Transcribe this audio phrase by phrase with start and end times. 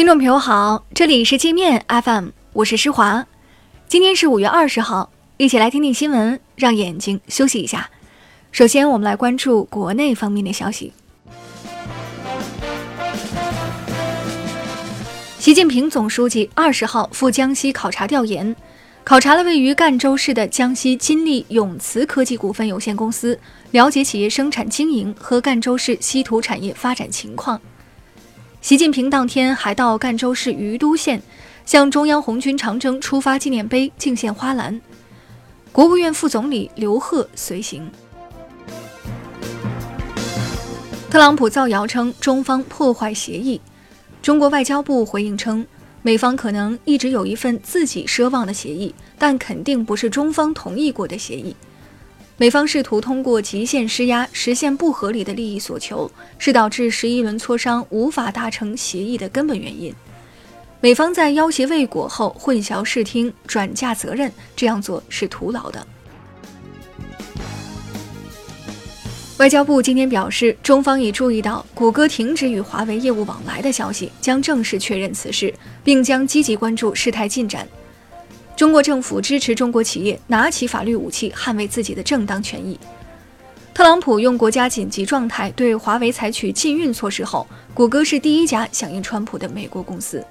[0.00, 3.26] 听众朋友好，这里是界面 FM，我是施华。
[3.86, 7.90] 今天是五月二十号，一起来听听新闻，让眼睛休息一下。
[8.50, 10.94] 首先，我们来关注国内方面的消息。
[15.38, 18.56] 习近平总书记二十号赴江西考察调研，
[19.04, 23.38] 考察了位于赣州市的江西金利永磁科技股份有限公司，
[23.72, 27.60] 了解企业生产经营和赣州市稀土产业发展情况。
[28.60, 31.22] 习近平当天还到赣州市余都县，
[31.64, 34.78] 向中央红军长征出发纪念碑敬献花篮。
[35.72, 37.90] 国务院副总理刘鹤随行。
[41.08, 43.58] 特朗普造谣称中方破坏协议，
[44.20, 45.66] 中国外交部回应称，
[46.02, 51.56] 美方可能一直有一份自己奢望的协议，但肯定不是中方同意过的协议。
[52.40, 59.94] 美方试图通过极限施压实现不合理的利益所求，是导致十一轮磋商无法达成协议的根本原因。
[60.80, 65.86] 美方在要挟未果后混淆视听、转嫁责任，这样做是徒劳的。
[69.36, 75.52] 外交部今天表示，中方已注意到谷歌停止与华为业务往来的消息，将正式确认此事，
[75.84, 77.68] 并将积极关注事态进展。
[78.56, 82.78] 中国政府支持中国企业拿起法律武器捍卫自己的正当权益。
[83.72, 90.22] 特朗普用国家紧急状态对华为采取禁运措施后，谷歌是第一家响应川普的美国公司。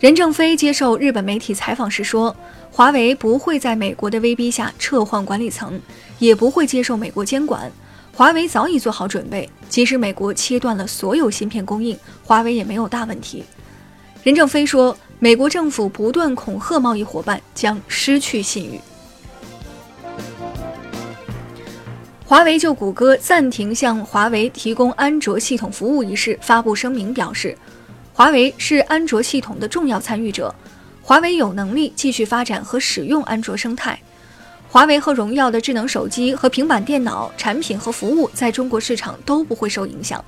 [0.00, 2.34] 任正非接受日本媒体采访时说，
[2.72, 5.80] 华为不会在美国的威逼下撤换管理层，
[6.18, 7.70] 也不会接受美国监管。
[8.12, 13.44] 华为早已做好准备，即使美国切断了所有芯片供应，华为也没有大问题。
[14.22, 18.80] 任正非说：“美国政府不断恐吓贸易伙伴，将失去信誉。”
[22.24, 27.58] 华为就谷歌暂停向华为提供安卓系统服务一事发布声明，表示
[28.14, 30.54] ：“华为是安卓系统的重要参与者，
[31.02, 33.98] 华为有能力继续发展和使用安卓生态。
[34.68, 40.24] 华为和荣耀的智能手机和平板电脑产品和服务在中国市场都不会受影响。”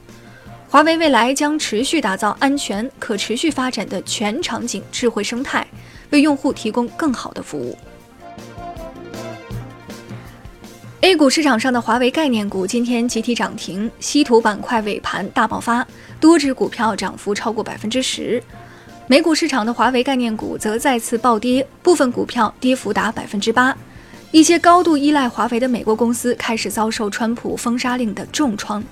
[0.75, 5.65] 华为未来将持续打造安全、可持续发展的全场景智慧生态，
[6.11, 7.79] 为用户提供更好的服务。
[11.03, 15.87] A 股市场上的华为概念股今天集体涨停，稀土板块尾盘大爆发，
[16.19, 18.43] 多只股票涨幅超过百分之十。
[19.07, 23.77] 美股市场的华为概念股则再次暴跌，部分股票跌幅达百分之八。
[24.33, 28.83] 一些高度依赖华为的美国公司开始遭受川普封杀令的重创。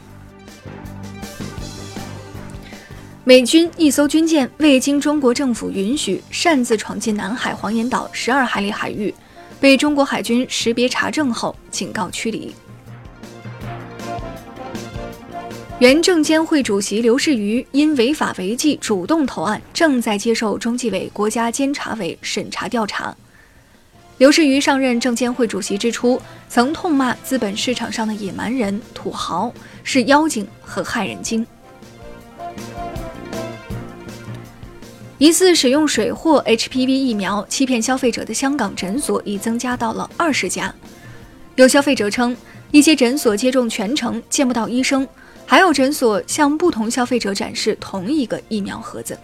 [3.25, 9.15] 美军一艘军舰未经中国政府允许擅自闯进南海黄岩岛十二海里海域，
[9.61, 12.53] 被中国海军识别查证后警告驱离。
[15.79, 23.17] 原证监会主席刘士余因违法违纪主动投案，正在接受中纪委国家监察委审查调查。
[24.19, 29.53] 刘士余上任证监会主席之初，曾痛骂资本市场上的野蛮人、土豪
[29.85, 31.47] 是妖精和害人精。
[35.23, 40.75] 疑似使用水货 HPV 疫苗欺骗消费者的香港诊所已增加到了二十家。
[41.55, 42.37] 有消费者称，
[42.73, 45.07] 一些诊所接种全程见不到医生，
[45.47, 49.17] 还有诊所向不同消费者展示同一个疫苗盒子。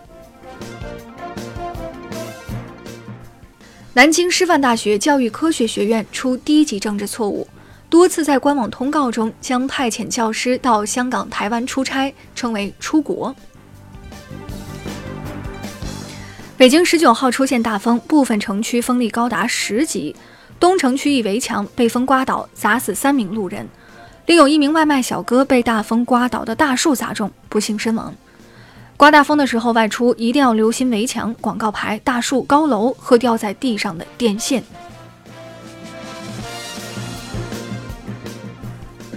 [3.93, 7.45] 南京师范大学教育科学学院出低级政治错误，
[7.91, 13.35] 多次在官网通告中将派遣教师到香港、台湾出差称为出国。
[16.59, 20.17] 北京十九号出现大风，部分城区风力高达十级，
[20.59, 23.69] 东城区一围墙被风刮倒，砸死三名路人，
[24.27, 28.13] 另有一名外卖小哥被大风刮倒的大树砸中，不幸身亡。
[28.97, 34.61] 刮大风的时候外出一定要留心围墙、广告牌、大树、高楼和掉在地上的电线。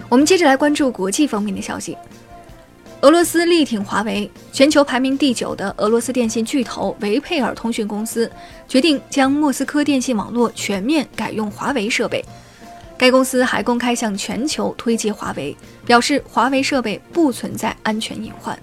[0.07, 1.97] 我们接着来关注国际方面的消息。
[3.01, 8.31] 俄罗斯力挺华为，全球排名第九的俄罗斯电信巨头维佩尔通讯公司
[8.67, 12.23] 决定将莫斯科电信网络全面改用华为设备。
[12.99, 18.57] 该公司还公开向全球推介华为，表示华为设备不存在安全隐患。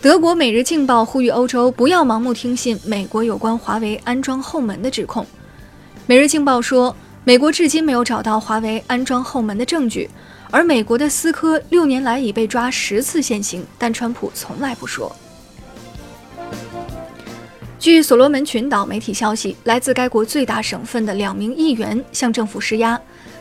[0.00, 5.22] 德国《每日镜报》呼吁欧洲不要盲目听信美国有关华为安装后门的指控。
[6.06, 10.08] 《每日镜报》说，美国至今没有找到华为安装后门的证据。
[10.56, 15.14] 而美国的思科六年来已被抓十次现行，但川普从来不说。
[17.78, 22.98] 据所罗门群岛媒体消息，来自该国最大省份的两名议员向政府施压，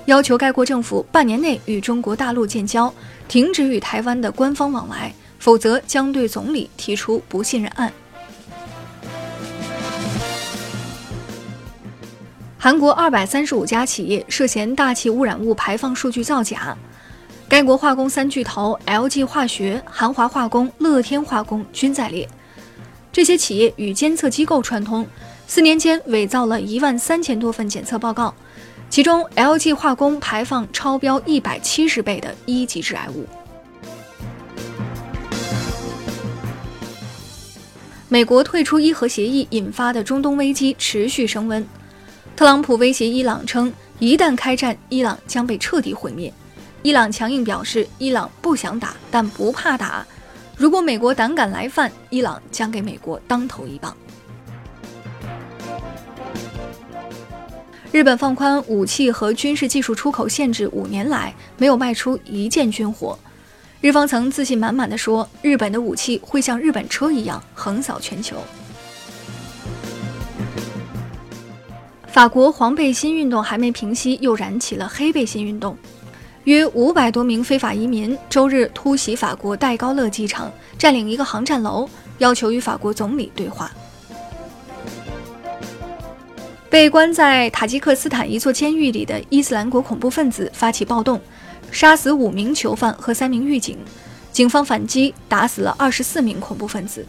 [0.07, 2.93] 要求该国政府半年内与中国大陆建交，
[3.29, 7.93] 停止与台湾的官方往来，否则将对总理提出不信任案。
[12.57, 16.77] 韩国二百三十五家企业涉嫌大气污染物排放数据造假，
[17.55, 22.27] 该国化工三巨头 LG 化学、韩华化工、乐天化工均在列。
[23.13, 25.07] 这些企业与监测机构串通，
[25.47, 28.35] 四年间伪造了一万三千多份检测报告，
[28.89, 33.25] 其中 LG 化工排放超标一百七十倍的一级致癌物。
[38.09, 41.65] 美国退出伊核协议引发的中东危机持续升温。
[42.35, 46.33] 特朗普威胁伊朗称，一旦开战，伊朗将被彻底毁灭。
[46.85, 50.05] 伊朗强硬表示，伊朗不想打，但不怕打。
[50.55, 53.97] 如果美国胆敢来犯，伊朗将给美国当头一棒。
[57.91, 63.17] 日本放宽武器和军事技术出口限制五年来，没有卖出一件军火。
[63.81, 68.37] 日方曾自信满满的说，日本的武器会像日本车一样横扫全球。
[72.05, 75.75] 法国黄背心运动还没平息，又燃起了黑背心运动。
[76.45, 81.89] 约五百多名非法移民周日突袭法国戴高乐机场，占领一个航站楼，
[82.19, 83.71] 要求与法国总理对话。
[86.69, 91.19] 被关在塔吉克斯坦一座监狱里的伊斯兰国恐怖分子发起暴动，
[91.71, 93.79] 杀死五名囚犯和三名狱警，
[94.31, 97.03] 警方反击，打死了二十四名恐怖分子。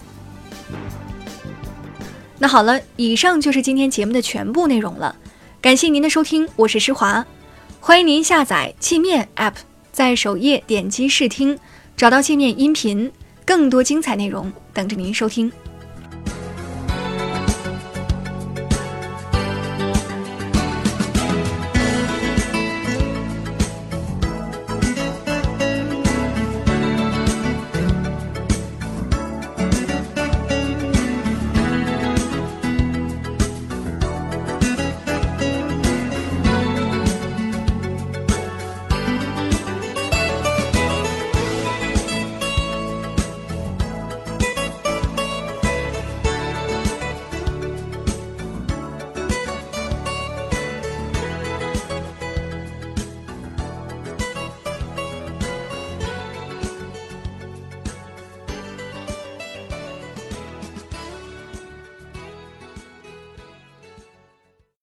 [2.38, 5.14] 那好了，以上就是今天节目的全部内容了，
[5.60, 7.26] 感谢您的收听，我是施华，
[7.80, 9.54] 欢迎您下载界面 App，
[9.92, 11.58] 在首页点击试听，
[11.96, 13.10] 找到界面音频，
[13.44, 15.50] 更多精彩内容等着您收听。